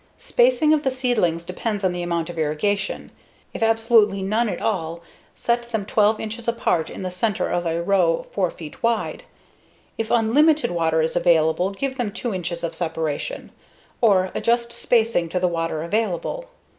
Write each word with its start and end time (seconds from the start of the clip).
Spacing 0.17 0.73
of 0.73 0.81
the 0.81 0.89
seedlings 0.89 1.43
depends 1.43 1.83
on 1.83 1.91
the 1.93 2.01
amount 2.01 2.31
of 2.31 2.39
irrigation. 2.39 3.11
If 3.53 3.61
absolutely 3.61 4.23
none 4.23 4.49
at 4.49 4.59
all, 4.59 5.01
set 5.35 5.69
them 5.69 5.85
12 5.85 6.19
inches 6.19 6.47
apart 6.47 6.89
in 6.89 7.03
the 7.03 7.11
center 7.11 7.49
of 7.49 7.67
a 7.67 7.83
row 7.83 8.25
4 8.31 8.49
feet 8.49 8.81
wide. 8.81 9.25
If 9.99 10.09
unlimited 10.09 10.71
water 10.71 11.03
is 11.03 11.15
available, 11.15 11.69
give 11.69 11.99
them 11.99 12.11
2 12.11 12.33
inches 12.33 12.63
of 12.63 12.73
separation. 12.73 13.51
Or 14.01 14.31
adjust 14.33 14.71
spacing 14.73 15.29
to 15.29 15.39
the 15.39 15.47
water 15.47 15.83
available. 15.83 16.45